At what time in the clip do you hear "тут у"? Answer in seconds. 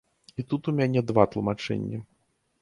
0.53-0.73